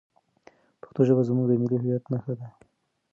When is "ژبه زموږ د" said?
1.07-1.53